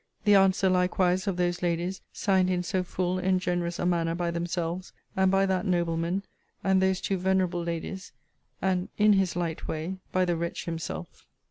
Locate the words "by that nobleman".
5.29-6.23